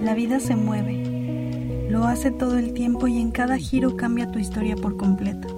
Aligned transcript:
La 0.00 0.14
vida 0.14 0.38
se 0.38 0.54
mueve, 0.54 1.88
lo 1.90 2.04
hace 2.04 2.30
todo 2.30 2.58
el 2.58 2.74
tiempo 2.74 3.08
y 3.08 3.18
en 3.18 3.32
cada 3.32 3.58
giro 3.58 3.96
cambia 3.96 4.30
tu 4.30 4.38
historia 4.38 4.76
por 4.76 4.96
completo. 4.96 5.48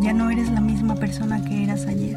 Ya 0.00 0.12
no 0.12 0.30
eres 0.30 0.48
la 0.50 0.60
misma 0.60 0.94
persona 0.94 1.44
que 1.44 1.64
eras 1.64 1.86
ayer. 1.86 2.16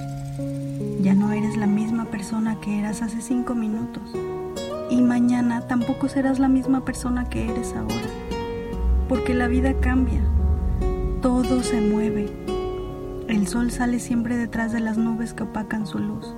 Ya 1.02 1.16
no 1.16 1.32
eres 1.32 1.58
la 1.58 1.66
misma 1.66 2.06
persona 2.06 2.60
que 2.60 2.78
eras 2.78 3.02
hace 3.02 3.22
cinco 3.22 3.56
minutos. 3.56 4.04
Y 4.92 5.02
mañana 5.02 5.62
tampoco 5.68 6.08
serás 6.08 6.38
la 6.38 6.48
misma 6.48 6.86
persona 6.86 7.28
que 7.28 7.50
eres 7.50 7.74
ahora. 7.74 7.96
Porque 9.10 9.34
la 9.34 9.48
vida 9.48 9.74
cambia. 9.80 10.22
Todo 11.24 11.64
se 11.64 11.82
mueve. 11.82 12.30
El 13.28 13.48
sol 13.48 13.72
sale 13.72 14.00
siempre 14.00 14.38
detrás 14.38 14.74
de 14.74 14.80
las 14.80 14.98
nubes 14.98 15.34
que 15.34 15.44
opacan 15.44 15.88
su 15.88 15.98
luz. 15.98 16.36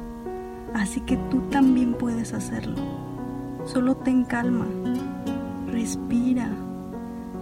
Así 0.73 1.01
que 1.01 1.17
tú 1.29 1.41
también 1.49 1.93
puedes 1.93 2.33
hacerlo. 2.33 3.12
Solo 3.65 3.95
ten 3.95 4.25
calma. 4.25 4.65
Respira. 5.71 6.49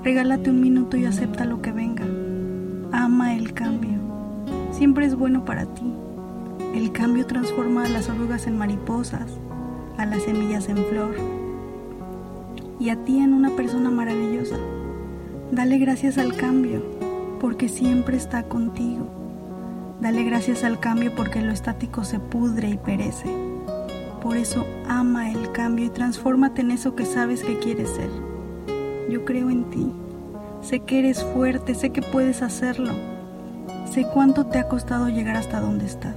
Regálate 0.04 0.50
un 0.50 0.62
minuto 0.62 0.98
y 0.98 1.06
acepta 1.06 1.46
lo 1.46 1.62
que 1.62 1.72
venga. 1.72 2.06
Ama 2.92 3.36
el 3.36 3.54
cambio. 3.54 4.00
Siempre 4.72 5.06
es 5.06 5.16
bueno 5.16 5.46
para 5.46 5.66
ti. 5.66 5.94
El 6.76 6.92
cambio 6.92 7.26
transforma 7.26 7.86
a 7.86 7.90
las 7.90 8.08
orugas 8.08 8.48
en 8.48 8.58
mariposas, 8.58 9.32
a 9.98 10.06
las 10.06 10.24
semillas 10.24 10.70
en 10.70 10.78
flor 10.86 11.16
y 12.80 12.90
a 12.90 13.04
ti 13.04 13.20
en 13.20 13.34
una 13.34 13.50
persona 13.52 13.90
maravillosa. 13.90 14.58
Dale 15.52 15.78
gracias 15.80 16.18
al 16.18 16.36
cambio 16.36 16.82
porque 17.40 17.68
siempre 17.68 18.16
está 18.16 18.44
contigo. 18.44 19.08
Dale 20.00 20.24
gracias 20.24 20.64
al 20.64 20.80
cambio 20.80 21.14
porque 21.16 21.42
lo 21.42 21.52
estático 21.52 22.04
se 22.04 22.20
pudre 22.20 22.70
y 22.70 22.78
perece. 22.78 23.51
Por 24.22 24.38
eso 24.38 24.66
ama 24.88 25.32
el 25.32 25.52
cambio 25.52 25.86
y 25.86 25.90
transfórmate 25.90 26.62
en 26.62 26.72
eso 26.72 26.96
que 26.96 27.06
sabes 27.06 27.44
que 27.44 27.60
quieres 27.60 27.90
ser. 27.90 28.10
Yo 29.10 29.26
creo 29.26 29.50
en 29.50 29.70
ti. 29.70 29.92
Sé 30.62 30.82
que 30.82 31.00
eres 31.00 31.24
fuerte, 31.24 31.76
sé 31.76 31.90
que 31.92 32.02
puedes 32.02 32.42
hacerlo. 32.42 32.92
Sé 33.92 34.06
cuánto 34.14 34.46
te 34.46 34.60
ha 34.60 34.68
costado 34.68 35.10
llegar 35.10 35.36
hasta 35.36 35.60
donde 35.60 35.86
estás 35.86 36.16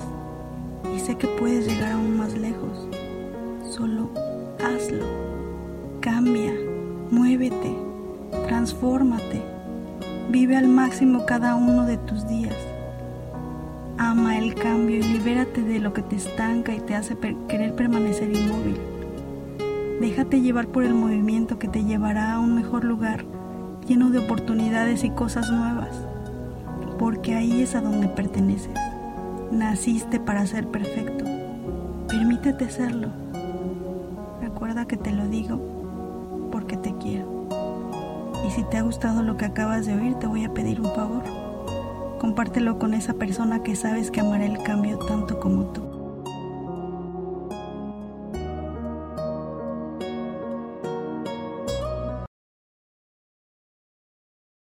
y 0.94 1.00
sé 1.00 1.16
que 1.16 1.26
puedes 1.26 1.66
llegar 1.66 1.92
aún 1.92 2.16
más 2.16 2.36
lejos. 2.36 2.88
Solo 3.68 4.10
hazlo. 4.62 5.04
Cambia, 6.00 6.54
muévete, 7.10 7.74
transfórmate. 8.46 9.42
Vive 10.30 10.56
al 10.56 10.68
máximo 10.68 11.26
cada 11.26 11.56
uno 11.56 11.86
de 11.86 11.96
tus 11.98 12.26
días. 12.28 12.56
Ama 13.96 14.38
el 14.38 14.54
cambio 14.54 14.96
y 14.96 15.02
libérate 15.02 15.62
de 15.62 15.78
lo 15.78 15.92
que 15.92 16.02
te 16.02 16.16
estanca 16.16 16.74
y 16.74 16.80
te 16.80 16.96
hace 16.96 17.16
querer 17.48 17.74
permanecer 17.76 18.34
inmóvil. 18.34 18.76
Déjate 20.00 20.40
llevar 20.40 20.66
por 20.66 20.82
el 20.82 20.94
movimiento 20.94 21.60
que 21.60 21.68
te 21.68 21.84
llevará 21.84 22.32
a 22.32 22.40
un 22.40 22.56
mejor 22.56 22.84
lugar 22.84 23.24
lleno 23.86 24.10
de 24.10 24.18
oportunidades 24.18 25.04
y 25.04 25.10
cosas 25.10 25.50
nuevas, 25.50 25.96
porque 26.98 27.36
ahí 27.36 27.62
es 27.62 27.76
a 27.76 27.80
donde 27.80 28.08
perteneces. 28.08 28.74
Naciste 29.52 30.18
para 30.18 30.44
ser 30.46 30.66
perfecto. 30.66 31.24
Permítete 32.08 32.68
serlo. 32.70 33.08
Recuerda 34.40 34.86
que 34.86 34.96
te 34.96 35.12
lo 35.12 35.28
digo 35.28 36.48
porque 36.50 36.76
te 36.76 36.92
quiero. 36.98 37.46
Y 38.46 38.50
si 38.50 38.64
te 38.64 38.78
ha 38.78 38.82
gustado 38.82 39.22
lo 39.22 39.36
que 39.36 39.44
acabas 39.44 39.86
de 39.86 39.94
oír, 39.94 40.14
te 40.14 40.26
voy 40.26 40.44
a 40.44 40.52
pedir 40.52 40.80
un 40.80 40.92
favor. 40.92 41.43
Compártelo 42.24 42.78
con 42.78 42.94
esa 42.94 43.12
persona 43.12 43.62
que 43.62 43.76
sabes 43.76 44.10
que 44.10 44.20
amará 44.20 44.46
el 44.46 44.56
cambio 44.62 44.98
tanto 44.98 45.38
como 45.38 45.64
tú. 45.74 45.93